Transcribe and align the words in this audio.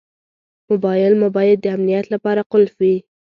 موبایل 0.69 1.13
مو 1.19 1.27
باید 1.37 1.57
د 1.61 1.65
امنیت 1.75 2.05
لپاره 2.13 2.47
قلف 2.51 2.73
وي. 2.81 2.95